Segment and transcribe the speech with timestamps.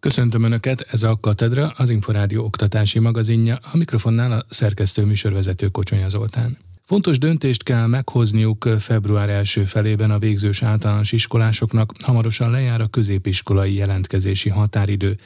[0.00, 6.08] Köszöntöm Önöket, ez a Katedra, az Inforádió oktatási magazinja, a mikrofonnál a szerkesztő műsorvezető Kocsonya
[6.08, 6.58] Zoltán.
[6.84, 13.74] Fontos döntést kell meghozniuk február első felében a végzős általános iskolásoknak, hamarosan lejár a középiskolai
[13.74, 15.18] jelentkezési határidő.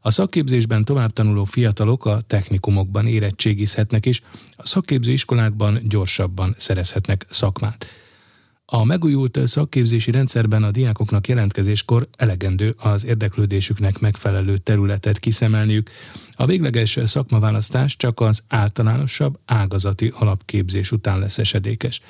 [0.00, 4.22] A szakképzésben tovább tanuló fiatalok a technikumokban érettségizhetnek is,
[4.56, 7.86] a szakképző iskolákban gyorsabban szerezhetnek szakmát.
[8.64, 15.90] A megújult szakképzési rendszerben a diákoknak jelentkezéskor elegendő az érdeklődésüknek megfelelő területet kiszemelniük.
[16.42, 22.00] A végleges szakmaválasztás csak az általánosabb ágazati alapképzés után lesz esedékes.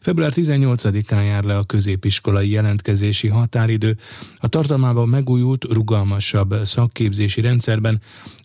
[0.00, 3.98] Február 18-án jár le a középiskolai jelentkezési határidő.
[4.38, 8.00] A tartalmában megújult, rugalmasabb szakképzési rendszerben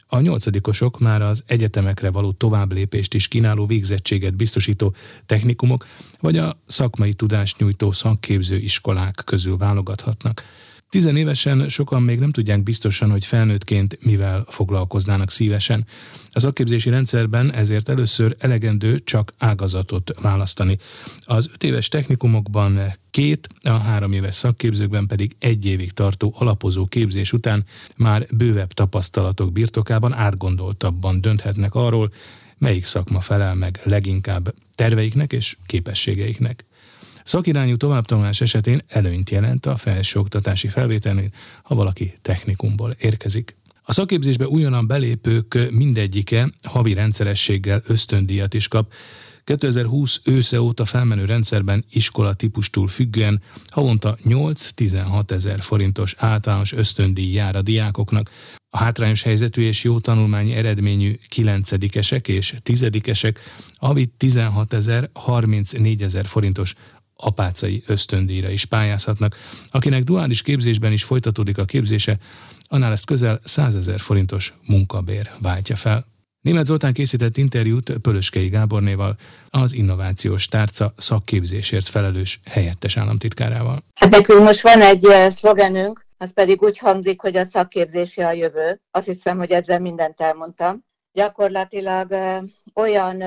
[0.08, 4.94] a nyolcadikosok már az egyetemekre való továbblépést is kínáló végzettséget biztosító
[5.26, 5.86] technikumok
[6.20, 10.44] vagy a szakmai tudást nyújtó szakképző iskolák közül válogathatnak.
[10.92, 15.86] Tizenévesen sokan még nem tudják biztosan, hogy felnőttként mivel foglalkoznának szívesen.
[16.32, 20.78] Az akképzési rendszerben ezért először elegendő csak ágazatot választani.
[21.26, 22.80] Az öt éves technikumokban
[23.12, 29.52] két, a három éves szakképzőkben pedig egy évig tartó alapozó képzés után már bővebb tapasztalatok
[29.52, 32.14] birtokában átgondoltabban dönthetnek arról,
[32.58, 36.66] melyik szakma felel meg leginkább terveiknek és képességeiknek.
[37.24, 41.30] Szakirányú továbbtanulás esetén előnyt jelent a felsőoktatási felvételnél,
[41.64, 43.56] ha valaki technikumból érkezik.
[43.84, 48.94] A szakképzésbe újonnan belépők mindegyike havi rendszerességgel ösztöndíjat is kap,
[49.44, 57.56] 2020 ősze óta felmenő rendszerben iskola típustól függően havonta 8-16 ezer forintos általános ösztöndíj jár
[57.56, 58.30] a diákoknak.
[58.70, 61.72] A hátrányos helyzetű és jó tanulmányi eredményű 9
[62.26, 62.90] és 10
[63.78, 66.76] havi 16 ezer 34 ezer forintos
[67.22, 69.36] apácai ösztöndíjra is pályázhatnak.
[69.72, 72.18] Akinek duális képzésben is folytatódik a képzése,
[72.68, 76.06] annál ezt közel 100 ezer forintos munkabér váltja fel.
[76.42, 79.16] Német Zoltán készített interjút Pölöskei Gábornéval,
[79.50, 83.84] az innovációs tárca szakképzésért felelős helyettes államtitkárával.
[83.96, 88.82] Hát nekünk most van egy szlogenünk, az pedig úgy hangzik, hogy a szakképzési a jövő.
[88.92, 90.84] Azt hiszem, hogy ezzel mindent elmondtam.
[91.14, 92.16] Gyakorlatilag
[92.74, 93.24] olyan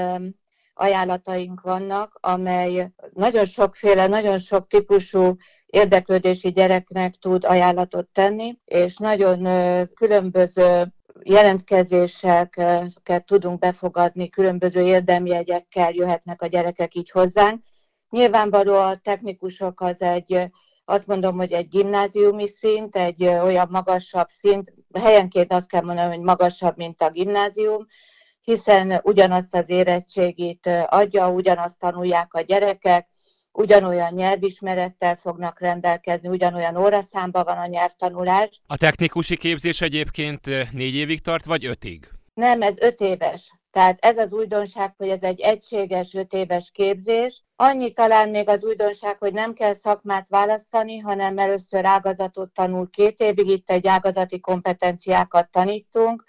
[0.75, 5.37] ajánlataink vannak, amely nagyon sokféle, nagyon sok típusú
[5.67, 9.39] érdeklődési gyereknek tud ajánlatot tenni, és nagyon
[9.95, 10.93] különböző
[11.23, 17.63] jelentkezéseket tudunk befogadni, különböző érdemjegyekkel jöhetnek a gyerekek így hozzánk.
[18.11, 20.51] Nyilvánvaló a technikusok az egy,
[20.85, 26.21] azt mondom, hogy egy gimnáziumi szint, egy olyan magasabb szint, helyenként azt kell mondanom, hogy
[26.21, 27.87] magasabb, mint a gimnázium,
[28.45, 33.09] hiszen ugyanazt az érettségit adja, ugyanazt tanulják a gyerekek,
[33.53, 38.61] ugyanolyan nyelvismerettel fognak rendelkezni, ugyanolyan óraszámban van a nyelvtanulás.
[38.67, 42.09] A technikusi képzés egyébként négy évig tart, vagy ötig?
[42.35, 43.53] Nem, ez öt éves.
[43.71, 47.43] Tehát ez az újdonság, hogy ez egy egységes öt éves képzés.
[47.57, 53.21] Annyi talán még az újdonság, hogy nem kell szakmát választani, hanem először ágazatot tanul két
[53.21, 56.25] évig, itt egy ágazati kompetenciákat tanítunk,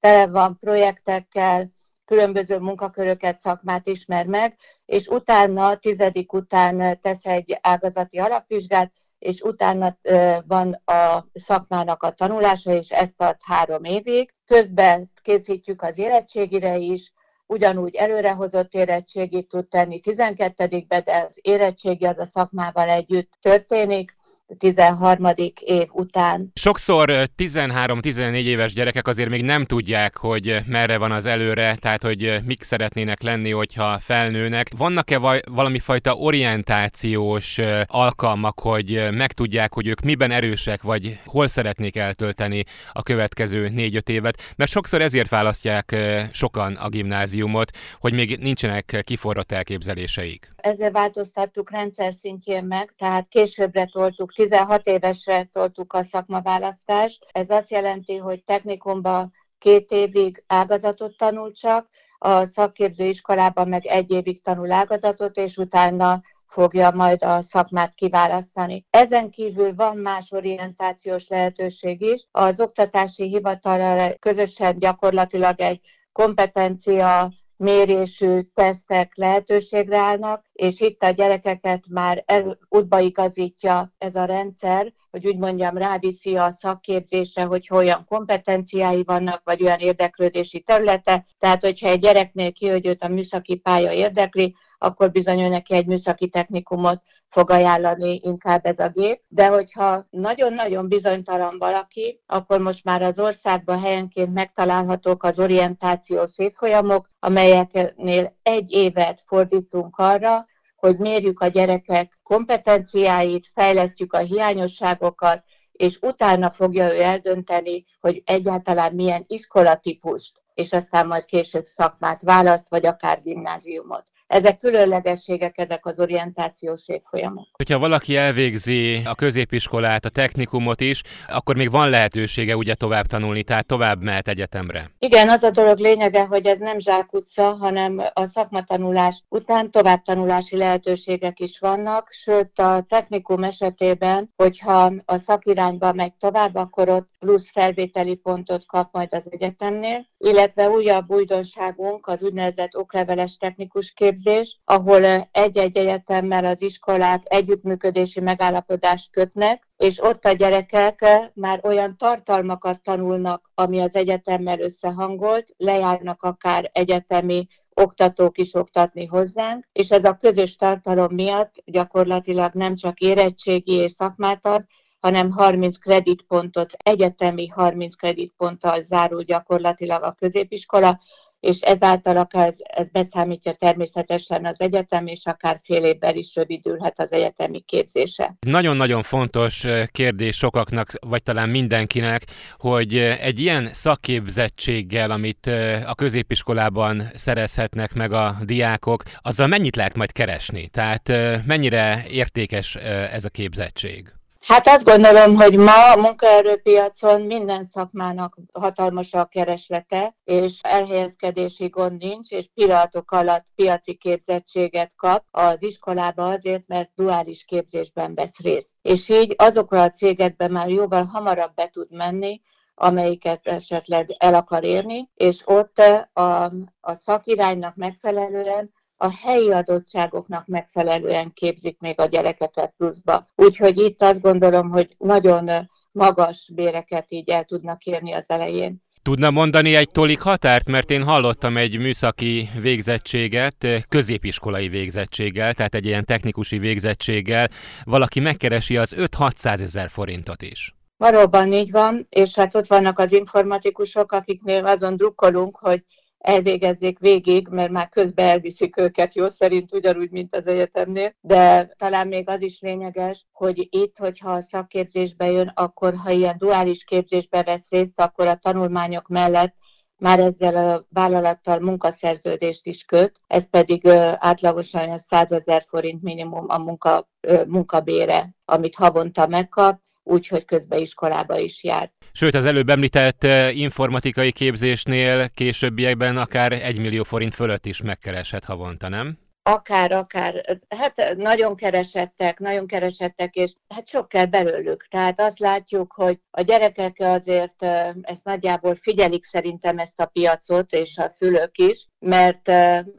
[0.00, 1.70] tele van projektekkel,
[2.04, 9.98] különböző munkaköröket, szakmát ismer meg, és utána, tizedik után tesz egy ágazati alapvizsgát, és utána
[10.46, 14.34] van a szakmának a tanulása, és ez tart három évig.
[14.46, 17.12] Közben készítjük az érettségire is,
[17.46, 24.16] ugyanúgy előrehozott érettségit tud tenni 12-be, de az érettségi az a szakmával együtt történik,
[24.58, 25.26] 13.
[25.60, 26.50] év után.
[26.54, 32.38] Sokszor 13-14 éves gyerekek azért még nem tudják, hogy merre van az előre, tehát hogy
[32.44, 34.70] mik szeretnének lenni, hogyha felnőnek.
[34.76, 42.64] Vannak-e valami fajta orientációs alkalmak, hogy megtudják, hogy ők miben erősek, vagy hol szeretnék eltölteni
[42.92, 44.54] a következő 4-5 évet?
[44.56, 45.96] Mert sokszor ezért választják
[46.32, 47.70] sokan a gimnáziumot,
[48.00, 50.56] hogy még nincsenek kiforrott elképzeléseik.
[50.62, 57.26] Ezzel változtattuk rendszer szintjén meg, tehát későbbre toltuk 16 évesre toltuk a szakmaválasztást.
[57.32, 61.88] Ez azt jelenti, hogy technikumban két évig ágazatot tanul csak,
[62.18, 68.86] a szakképző iskolában meg egy évig tanul ágazatot, és utána fogja majd a szakmát kiválasztani.
[68.90, 72.26] Ezen kívül van más orientációs lehetőség is.
[72.30, 75.80] Az oktatási hivatal közösen gyakorlatilag egy
[76.12, 84.24] kompetencia mérésű tesztek lehetőségre állnak, és itt a gyerekeket már el, útba igazítja ez a
[84.24, 91.26] rendszer, hogy úgy mondjam, ráviszi a szakképzésre, hogy olyan kompetenciái vannak, vagy olyan érdeklődési területe.
[91.38, 95.86] Tehát, hogyha egy gyereknél ki, hogy őt a műszaki pálya érdekli, akkor bizony neki egy
[95.86, 102.84] műszaki technikumot fog ajánlani inkább ez a gép, de hogyha nagyon-nagyon bizonytalan valaki, akkor most
[102.84, 110.46] már az országban helyenként megtalálhatók az orientációs évfolyamok, amelyeknél egy évet fordítunk arra,
[110.78, 118.94] hogy mérjük a gyerekek kompetenciáit, fejlesztjük a hiányosságokat, és utána fogja ő eldönteni, hogy egyáltalán
[118.94, 126.00] milyen iskolatípust, és aztán majd később szakmát választ, vagy akár gimnáziumot ezek különlegességek, ezek az
[126.00, 127.46] orientációs évfolyamok.
[127.52, 133.42] Hogyha valaki elvégzi a középiskolát, a technikumot is, akkor még van lehetősége ugye tovább tanulni,
[133.42, 134.90] tehát tovább mehet egyetemre.
[134.98, 141.40] Igen, az a dolog lényege, hogy ez nem zsákutca, hanem a szakmatanulás után továbbtanulási lehetőségek
[141.40, 148.14] is vannak, sőt a technikum esetében, hogyha a szakirányba megy tovább, akkor ott plusz felvételi
[148.14, 155.76] pontot kap majd az egyetemnél, illetve újabb újdonságunk az úgynevezett okleveles technikus képzés, ahol egy-egy
[155.76, 161.04] egyetemmel az iskolák együttműködési megállapodást kötnek, és ott a gyerekek
[161.34, 169.68] már olyan tartalmakat tanulnak, ami az egyetemmel összehangolt, lejárnak akár egyetemi oktatók is oktatni hozzánk,
[169.72, 174.64] és ez a közös tartalom miatt gyakorlatilag nem csak érettségi és szakmát ad,
[175.00, 181.00] hanem 30 kreditpontot, egyetemi 30 kreditponttal zárul gyakorlatilag a középiskola,
[181.40, 186.98] és ezáltal akár ez, ez beszámítja természetesen az egyetem, és akár fél évvel is rövidülhet
[186.98, 188.36] az egyetemi képzése.
[188.46, 192.24] Nagyon-nagyon fontos kérdés sokaknak, vagy talán mindenkinek,
[192.58, 195.50] hogy egy ilyen szakképzettséggel, amit
[195.86, 200.68] a középiskolában szerezhetnek meg a diákok, azzal mennyit lehet majd keresni?
[200.68, 201.12] Tehát
[201.46, 202.74] mennyire értékes
[203.12, 204.12] ez a képzettség?
[204.46, 211.98] Hát azt gondolom, hogy ma a munkaerőpiacon minden szakmának hatalmas a kereslete, és elhelyezkedési gond
[211.98, 218.74] nincs, és pillanatok alatt piaci képzettséget kap az iskolába azért, mert duális képzésben vesz részt.
[218.82, 222.40] És így azokra a cégekbe már jóval hamarabb be tud menni,
[222.74, 225.78] amelyiket esetleg el akar érni, és ott
[226.12, 226.44] a,
[226.80, 233.26] a szakiránynak megfelelően a helyi adottságoknak megfelelően képzik még a gyerekeket pluszba.
[233.36, 238.82] Úgyhogy itt azt gondolom, hogy nagyon magas béreket így el tudnak érni az elején.
[239.02, 245.84] Tudna mondani egy tolik határt, mert én hallottam egy műszaki végzettséget, középiskolai végzettséggel, tehát egy
[245.84, 247.48] ilyen technikusi végzettséggel,
[247.84, 250.74] valaki megkeresi az 5-600 ezer forintot is.
[250.96, 255.84] Valóban így van, és hát ott vannak az informatikusok, akiknél azon drukkolunk, hogy
[256.18, 262.08] elvégezzék végig, mert már közben elviszik őket jó szerint, ugyanúgy, mint az egyetemnél, de talán
[262.08, 267.42] még az is lényeges, hogy itt, hogyha a szakképzésbe jön, akkor ha ilyen duális képzésbe
[267.42, 269.54] vesz részt, akkor a tanulmányok mellett
[269.96, 273.88] már ezzel a vállalattal munkaszerződést is köt, ez pedig
[274.18, 277.08] átlagosan 100 ezer forint minimum a munka,
[277.46, 281.90] munkabére, amit havonta megkap, úgyhogy közben iskolába is jár.
[282.12, 288.44] Sőt, az előbb említett eh, informatikai képzésnél későbbiekben akár egy millió forint fölött is megkereshet
[288.44, 289.18] havonta, nem?
[289.48, 294.86] Akár, akár, hát nagyon keresettek, nagyon keresettek, és hát sok kell belőlük.
[294.86, 297.62] Tehát azt látjuk, hogy a gyerekek azért
[298.02, 302.50] ezt nagyjából figyelik szerintem ezt a piacot, és a szülők is, mert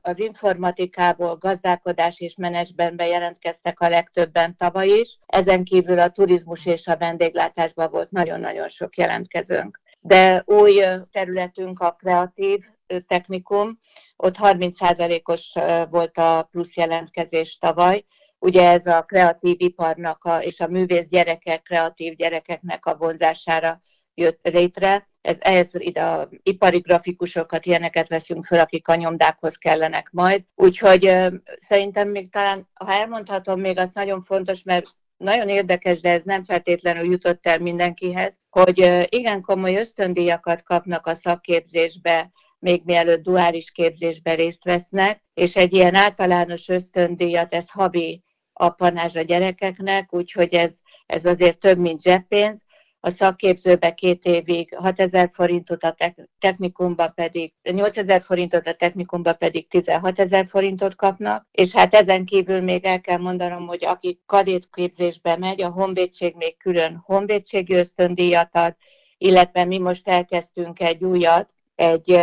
[0.02, 5.18] az informatikából gazdálkodás és menedzsmentbe jelentkeztek a legtöbben tavaly is.
[5.26, 9.80] Ezen kívül a turizmus és a vendéglátásban volt nagyon-nagyon sok jelentkezőnk.
[10.00, 12.60] De új területünk a kreatív
[13.08, 13.80] technikum,
[14.16, 15.54] ott 30%-os
[15.90, 18.06] volt a plusz jelentkezés tavaly.
[18.40, 23.82] Ugye ez a kreatív iparnak a, és a művész gyerekek, kreatív gyerekeknek a vonzására
[24.14, 25.08] jött létre.
[25.22, 30.44] Ez, ez ide ipari grafikusokat, ilyeneket veszünk föl, akik a nyomdákhoz kellenek majd.
[30.56, 31.28] Úgyhogy ö,
[31.58, 34.86] szerintem még talán, ha elmondhatom, még az nagyon fontos, mert
[35.18, 41.16] nagyon érdekes, de ez nem feltétlenül jutott el mindenkihez, hogy igen komoly ösztöndíjakat kapnak a
[41.16, 48.24] szakképzésbe még mielőtt duális képzésben részt vesznek, és egy ilyen általános ösztöndíjat, ez havi
[48.54, 52.68] appanás a gyerekeknek, úgyhogy ez, ez azért több, mint zseppénz.
[53.02, 55.96] A szakképzőbe két évig 6000 forintot, a
[56.40, 62.62] technikumba pedig 8000 forintot, a technikumba pedig 16 ezer forintot kapnak, és hát ezen kívül
[62.62, 68.76] még el kell mondanom, hogy aki kadétképzésbe megy, a honvédség még külön honvédségi ösztöndíjat ad,
[69.18, 72.20] illetve mi most elkezdtünk egy újat, egy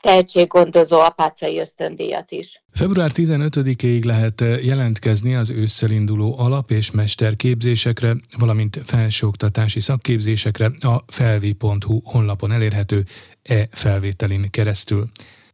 [0.00, 2.62] tehetséggondozó apácai ösztöndíjat is.
[2.72, 12.00] Február 15-ig lehet jelentkezni az ősszel induló alap- és mesterképzésekre, valamint felsőoktatási szakképzésekre a felvi.hu
[12.04, 13.04] honlapon elérhető
[13.42, 15.10] e-felvételin keresztül.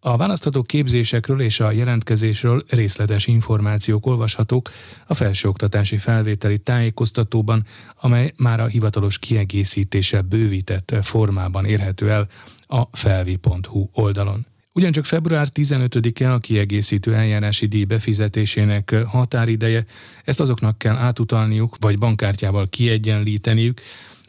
[0.07, 4.71] A választható képzésekről és a jelentkezésről részletes információk olvashatók
[5.07, 7.67] a felsőoktatási felvételi tájékoztatóban,
[8.01, 12.29] amely már a hivatalos kiegészítése bővített formában érhető el
[12.67, 14.47] a felvi.hu oldalon.
[14.73, 19.85] Ugyancsak február 15-e a kiegészítő eljárási díj befizetésének határideje,
[20.25, 23.81] ezt azoknak kell átutalniuk, vagy bankkártyával kiegyenlíteniük,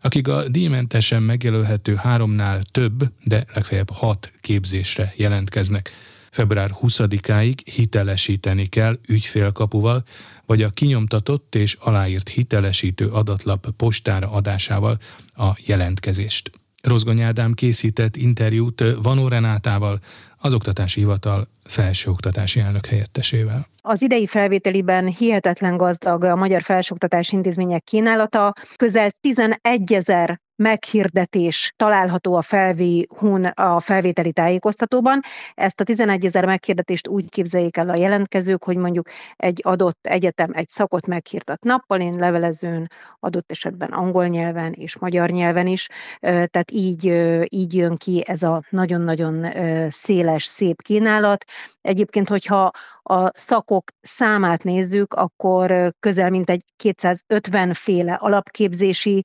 [0.01, 5.91] akik a díjmentesen megjelölhető háromnál több, de legfeljebb hat képzésre jelentkeznek.
[6.31, 10.03] Február 20-áig hitelesíteni kell ügyfélkapuval,
[10.45, 14.97] vagy a kinyomtatott és aláírt hitelesítő adatlap postára adásával
[15.35, 16.51] a jelentkezést.
[16.83, 19.99] Rozgony Ádám készített interjút Vanó Renátával,
[20.37, 23.67] az Oktatási Hivatal felsőoktatási elnök helyettesével.
[23.81, 28.53] Az idei felvételiben hihetetlen gazdag a magyar felsőoktatási intézmények kínálata.
[28.75, 35.21] Közel 11 ezer meghirdetés található a felvi hun a felvételi tájékoztatóban.
[35.53, 40.49] Ezt a 11 ezer meghirdetést úgy képzeljék el a jelentkezők, hogy mondjuk egy adott egyetem
[40.53, 42.87] egy szakot meghirdat nappalén, levelezőn,
[43.19, 45.87] adott esetben angol nyelven és magyar nyelven is.
[46.19, 47.05] Tehát így,
[47.49, 49.45] így jön ki ez a nagyon-nagyon
[49.89, 51.43] széles, szép kínálat.
[51.81, 52.71] Egyébként, hogyha
[53.03, 59.21] a szakok számát nézzük, akkor közel mint egy 250 féle alapképzési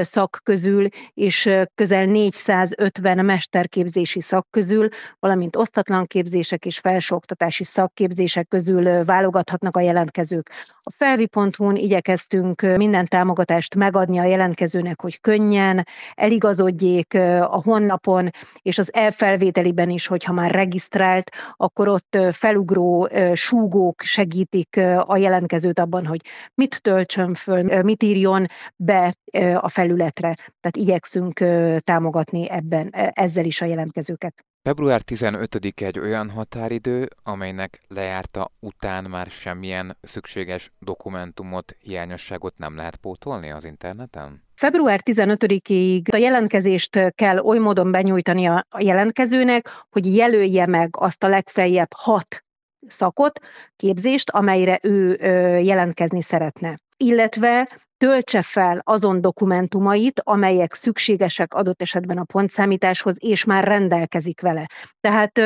[0.00, 0.71] szak közül,
[1.14, 4.88] és közel 450 mesterképzési szak közül,
[5.18, 10.50] valamint osztatlan képzések és felsőoktatási szakképzések közül válogathatnak a jelentkezők.
[10.82, 18.30] A felvi.hu-n igyekeztünk minden támogatást megadni a jelentkezőnek, hogy könnyen eligazodjék a honlapon,
[18.62, 26.06] és az elfelvételiben is, hogyha már regisztrált, akkor ott felugró súgók segítik a jelentkezőt abban,
[26.06, 26.20] hogy
[26.54, 29.14] mit töltsön föl, mit írjon be
[29.54, 30.34] a felületre.
[30.62, 31.38] Tehát igyekszünk
[31.84, 34.44] támogatni ebben, e, ezzel is a jelentkezőket.
[34.62, 42.96] Február 15 egy olyan határidő, amelynek lejárta után már semmilyen szükséges dokumentumot, hiányosságot nem lehet
[42.96, 44.42] pótolni az interneten?
[44.54, 51.28] Február 15-ig a jelentkezést kell oly módon benyújtani a jelentkezőnek, hogy jelölje meg azt a
[51.28, 52.44] legfeljebb hat
[52.86, 53.40] szakot,
[53.76, 55.16] képzést, amelyre ő
[55.58, 56.76] jelentkezni szeretne.
[56.96, 57.68] Illetve
[57.98, 64.66] töltse fel azon dokumentumait, amelyek szükségesek adott esetben a pontszámításhoz, és már rendelkezik vele.
[65.00, 65.38] Tehát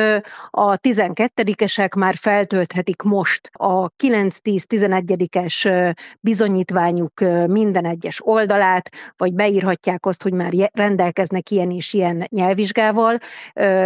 [0.49, 10.33] a 12-esek már feltölthetik most a 9-10-11-es bizonyítványuk minden egyes oldalát, vagy beírhatják azt, hogy
[10.33, 13.17] már rendelkeznek ilyen és ilyen nyelvvizsgával,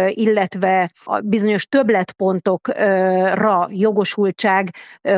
[0.08, 4.70] illetve a bizonyos többletpontokra jogosultság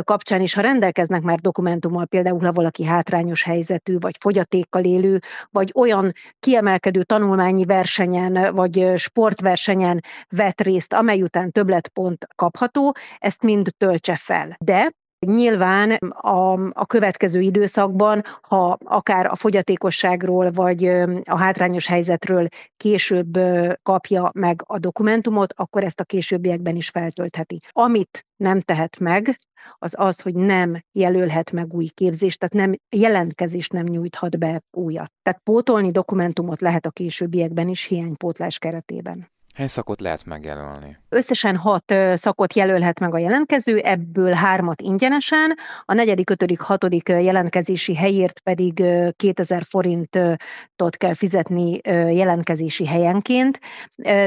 [0.04, 5.18] kapcsán is, ha rendelkeznek már dokumentummal, például ha valaki hátrányos helyzetű, vagy fogyatékkal élő,
[5.50, 13.68] vagy olyan kiemelkedő tanulmányi versenyen, vagy sportversenyen vett részt, amely után többletpont kapható, ezt mind
[13.76, 14.56] töltse fel.
[14.58, 14.92] De
[15.24, 20.84] Nyilván a, a következő időszakban, ha akár a fogyatékosságról vagy
[21.24, 23.38] a hátrányos helyzetről később
[23.82, 27.58] kapja meg a dokumentumot, akkor ezt a későbbiekben is feltöltheti.
[27.70, 29.36] Amit nem tehet meg,
[29.78, 35.12] az az, hogy nem jelölhet meg új képzést, tehát nem jelentkezést nem nyújthat be újat.
[35.22, 39.32] Tehát pótolni dokumentumot lehet a későbbiekben is hiánypótlás keretében.
[39.54, 40.96] Hány szakot lehet megjelölni?
[41.08, 47.94] Összesen hat szakot jelölhet meg a jelentkező, ebből hármat ingyenesen, a negyedik, ötödik, hatodik jelentkezési
[47.94, 48.84] helyért pedig
[49.16, 51.80] 2000 forintot kell fizetni
[52.14, 53.60] jelentkezési helyenként,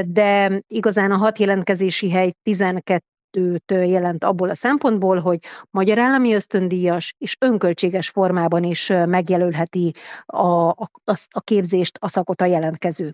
[0.02, 5.38] de igazán a hat jelentkezési hely 12 kettőt jelent abból a szempontból, hogy
[5.70, 9.92] magyar állami ösztöndíjas és önköltséges formában is megjelölheti
[10.26, 10.90] a, a,
[11.30, 13.10] a képzést, a szakot a jelentkező.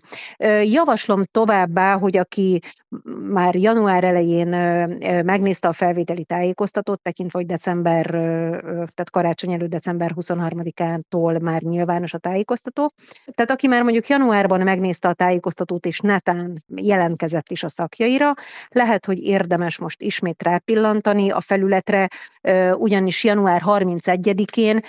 [0.63, 2.59] Javaslom továbbá, hogy aki
[3.29, 4.47] már január elején
[5.23, 8.05] megnézte a felvételi tájékoztatót, tekintve, hogy december,
[8.69, 12.91] tehát karácsony előtt december 23-ától már nyilvános a tájékoztató.
[13.25, 18.31] Tehát aki már mondjuk januárban megnézte a tájékoztatót, és netán jelentkezett is a szakjaira,
[18.69, 22.07] lehet, hogy érdemes most ismét rápillantani a felületre,
[22.73, 24.79] ugyanis január 31-én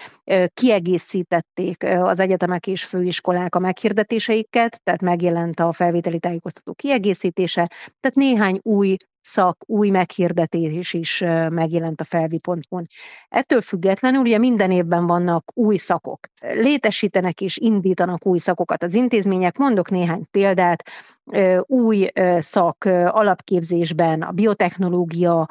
[0.54, 7.70] kiegészítették az egyetemek és főiskolák a meghirdetéseiket, tehát megjelent a felvételi tájékoztató kiegészítése,
[8.00, 12.86] tehát néhány új szak, új meghirdetés is megjelent a felvi.hu-n.
[13.28, 16.18] Ettől függetlenül ugye minden évben vannak új szakok.
[16.40, 19.56] Létesítenek és indítanak új szakokat az intézmények.
[19.56, 20.82] Mondok néhány példát.
[21.62, 25.48] Új szak alapképzésben a biotechnológia,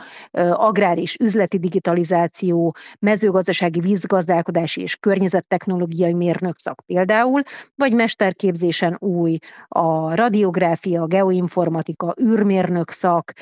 [0.51, 7.41] agrár és üzleti digitalizáció, mezőgazdasági vízgazdálkodási és környezettechnológiai mérnök szak például,
[7.75, 13.33] vagy mesterképzésen új a radiográfia, geoinformatika, űrmérnök szak,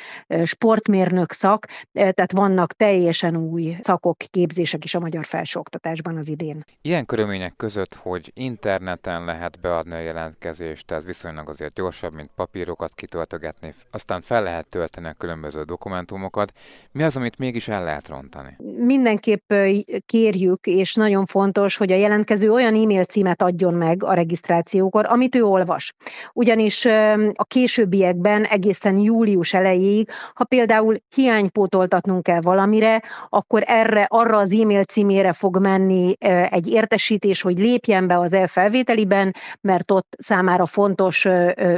[0.43, 1.31] sportmérnök
[1.91, 6.63] tehát vannak teljesen új szakok, képzések is a magyar felsőoktatásban az idén.
[6.81, 12.91] Ilyen körülmények között, hogy interneten lehet beadni a jelentkezést, ez viszonylag azért gyorsabb, mint papírokat
[12.95, 16.51] kitöltögetni, aztán fel lehet tölteni a különböző dokumentumokat.
[16.91, 18.57] Mi az, amit mégis el lehet rontani?
[18.77, 19.53] Mindenképp
[20.05, 25.35] kérjük, és nagyon fontos, hogy a jelentkező olyan e-mail címet adjon meg a regisztrációkor, amit
[25.35, 25.93] ő olvas.
[26.33, 26.85] Ugyanis
[27.33, 34.83] a későbbiekben egészen július elejéig, ha például hiánypótoltatnunk kell valamire, akkor erre, arra az e-mail
[34.83, 36.15] címére fog menni
[36.49, 41.27] egy értesítés, hogy lépjen be az elfelvételiben, mert ott számára fontos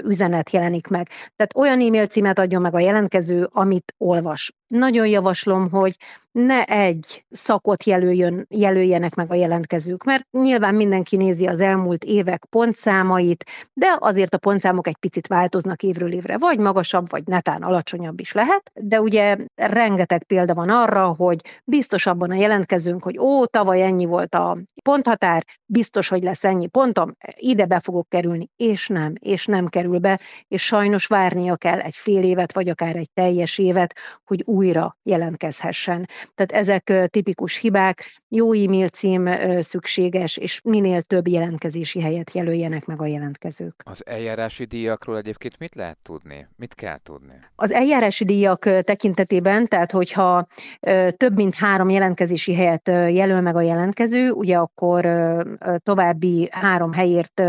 [0.04, 1.08] üzenet jelenik meg.
[1.08, 4.54] Tehát olyan e-mail címet adjon meg a jelentkező, amit olvas.
[4.68, 5.98] Nagyon javaslom, hogy
[6.36, 12.46] ne egy szakot jelöljön, jelöljenek meg a jelentkezők, mert nyilván mindenki nézi az elmúlt évek
[12.50, 13.44] pontszámait,
[13.74, 18.32] de azért a pontszámok egy picit változnak évről évre, vagy magasabb, vagy netán alacsonyabb is
[18.32, 23.82] lehet, de ugye rengeteg példa van arra, hogy biztos abban a jelentkezőnk, hogy ó, tavaly
[23.82, 29.14] ennyi volt a ponthatár, biztos, hogy lesz ennyi pontom, ide be fogok kerülni, és nem,
[29.20, 33.58] és nem kerül be, és sajnos várnia kell egy fél évet, vagy akár egy teljes
[33.58, 33.96] évet,
[34.26, 36.08] hogy újra jelentkezhessen.
[36.36, 43.02] Tehát ezek tipikus hibák, jó e-mail cím szükséges, és minél több jelentkezési helyet jelöljenek meg
[43.02, 43.82] a jelentkezők.
[43.86, 46.48] Az eljárási díjakról egyébként mit lehet tudni?
[46.56, 47.34] Mit kell tudni?
[47.56, 50.48] Az eljárási díjak tekintetében, tehát hogyha
[51.18, 55.08] több mint három jelentkezési helyet jelöl meg a jelentkező, ugye akkor
[55.84, 57.42] további három helyért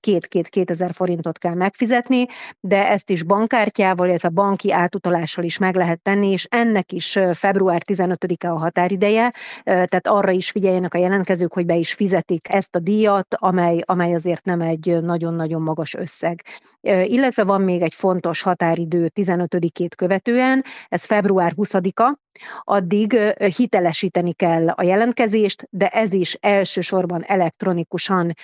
[0.00, 2.26] két-két-két ezer forintot kell megfizetni,
[2.60, 7.82] de ezt is bankkártyával, illetve banki átutalással is meg lehet tenni, és ennek is február
[7.84, 9.32] 15-e a határideje,
[9.64, 14.14] tehát arra is figyeljenek a jelentkezők, hogy be is fizetik ezt a díjat, amely, amely
[14.14, 16.42] azért nem egy nagyon-nagyon magas összeg.
[16.82, 22.25] Illetve van még egy fontos határidő 15-ét követően, ez február 20-a,
[22.64, 23.12] addig
[23.56, 28.34] hitelesíteni kell a jelentkezést, de ez is elsősorban elektronikusan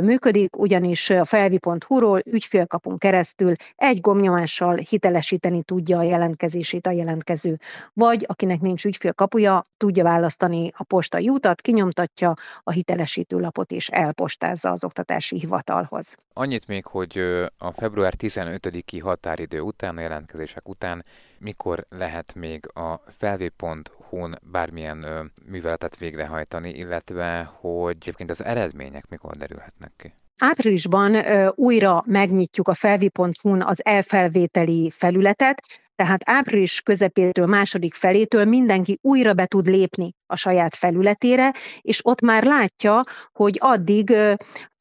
[0.00, 7.58] működik, ugyanis a felvi.hu-ról ügyfélkapunk keresztül egy gomnyomással hitelesíteni tudja a jelentkezését a jelentkező.
[7.92, 14.70] Vagy akinek nincs ügyfélkapuja, tudja választani a postai utat, kinyomtatja a hitelesítő lapot és elpostázza
[14.70, 16.16] az oktatási hivatalhoz.
[16.32, 17.18] Annyit még, hogy
[17.58, 21.04] a február 15-i határidő után, a jelentkezések után
[21.40, 29.36] mikor lehet még a felvé.hu-n bármilyen ö, műveletet végrehajtani, illetve hogy egyébként az eredmények mikor
[29.36, 30.14] derülhetnek ki?
[30.38, 35.62] Áprilisban ö, újra megnyitjuk a felvi.hu-n az elfelvételi felületet,
[35.96, 42.20] tehát április közepétől, második felétől mindenki újra be tud lépni a saját felületére, és ott
[42.20, 44.14] már látja, hogy addig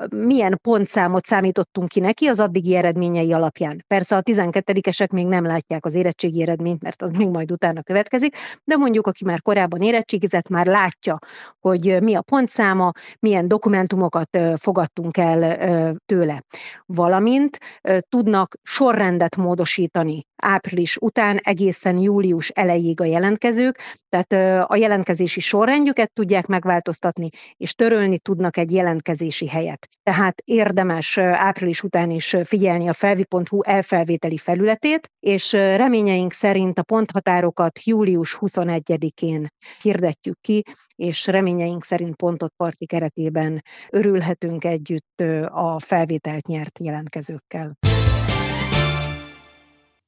[0.09, 3.83] milyen pontszámot számítottunk ki neki az addigi eredményei alapján.
[3.87, 8.35] Persze a 12-esek még nem látják az érettségi eredményt, mert az még majd utána következik,
[8.63, 11.17] de mondjuk, aki már korábban érettségizett, már látja,
[11.59, 16.43] hogy mi a pontszáma, milyen dokumentumokat fogadtunk el tőle.
[16.85, 17.57] Valamint
[18.09, 26.45] tudnak sorrendet módosítani április után egészen július elejéig a jelentkezők, tehát a jelentkezési sorrendjüket tudják
[26.45, 29.87] megváltoztatni, és törölni tudnak egy jelentkezési helyet.
[30.03, 37.83] Tehát érdemes április után is figyelni a felvi.hu elfelvételi felületét, és reményeink szerint a ponthatárokat
[37.83, 39.47] július 21-én
[39.81, 40.63] hirdetjük ki,
[40.95, 47.77] és reményeink szerint pontot parti keretében örülhetünk együtt a felvételt nyert jelentkezőkkel.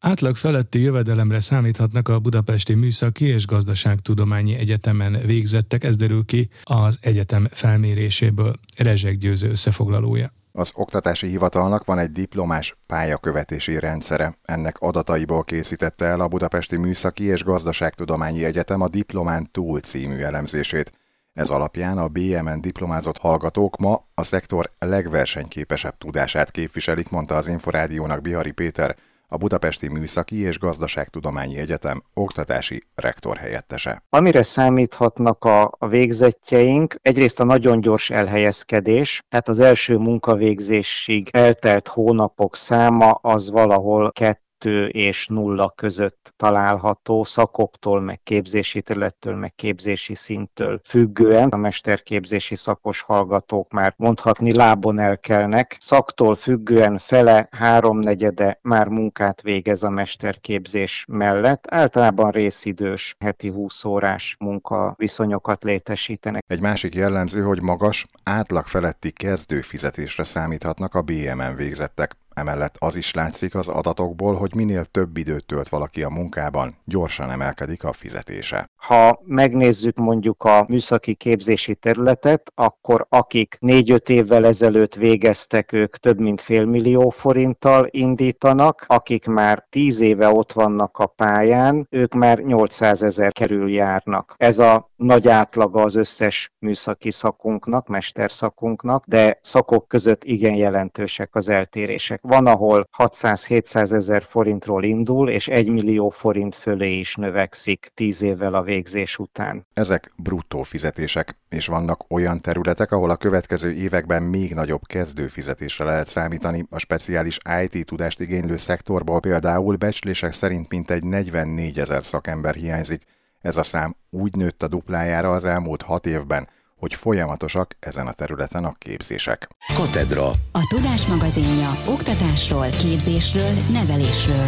[0.04, 6.98] Átlag feletti jövedelemre számíthatnak a Budapesti Műszaki és Gazdaságtudományi Egyetemen végzettek, ez derül ki az
[7.02, 8.56] egyetem felméréséből.
[8.78, 10.34] Rezsek Győző összefoglalója.
[10.52, 14.36] Az oktatási hivatalnak van egy diplomás pályakövetési rendszere.
[14.44, 20.92] Ennek adataiból készítette el a Budapesti Műszaki és Gazdaságtudományi Egyetem a Diplomán túl című elemzését.
[21.34, 28.22] Ez alapján a BMN diplomázott hallgatók ma a szektor legversenyképesebb tudását képviselik, mondta az Inforádiónak
[28.22, 28.96] Bihari Péter,
[29.34, 34.04] a Budapesti Műszaki és Gazdaságtudományi Egyetem oktatási rektor helyettese.
[34.10, 41.88] Amire számíthatnak a, a végzetjeink, egyrészt a nagyon gyors elhelyezkedés, tehát az első munkavégzésig eltelt
[41.88, 44.51] hónapok száma az valahol kettő
[44.88, 51.50] és nulla között található szakoktól, meg képzési területtől, meg képzési szinttől függően.
[51.50, 55.78] A mesterképzési szakos hallgatók már mondhatni lábon elkelnek.
[55.80, 61.66] Szaktól függően fele, háromnegyede már munkát végez a mesterképzés mellett.
[61.70, 66.44] Általában részidős, heti 20 órás munkaviszonyokat létesítenek.
[66.48, 72.21] Egy másik jellemző, hogy magas, átlag feletti kezdőfizetésre számíthatnak a BMN végzettek.
[72.34, 77.32] Emellett az is látszik az adatokból, hogy minél több időt tölt valaki a munkában, gyorsan
[77.32, 78.70] emelkedik a fizetése.
[78.76, 86.20] Ha megnézzük mondjuk a műszaki képzési területet, akkor akik négy-öt évvel ezelőtt végeztek, ők több
[86.20, 92.40] mint fél millió forinttal indítanak, akik már tíz éve ott vannak a pályán, ők már
[92.40, 94.34] 800 ezer kerül járnak.
[94.38, 101.50] Ez a nagy átlaga az összes műszaki szakunknak, mesterszakunknak, de szakok között igen jelentősek az
[101.50, 102.20] eltérések.
[102.24, 108.54] Van, ahol 600-700 ezer forintról indul, és 1 millió forint fölé is növekszik 10 évvel
[108.54, 109.66] a végzés után.
[109.74, 116.08] Ezek bruttó fizetések, és vannak olyan területek, ahol a következő években még nagyobb kezdőfizetésre lehet
[116.08, 116.66] számítani.
[116.70, 123.02] A speciális IT tudást igénylő szektorból például becslések szerint mintegy 44 ezer szakember hiányzik.
[123.42, 128.14] Ez a szám úgy nőtt a duplájára az elmúlt hat évben, hogy folyamatosak ezen a
[128.14, 129.50] területen a képzések.
[129.76, 130.28] Katedra.
[130.52, 134.48] A Tudás magazinja oktatásról, képzésről, nevelésről.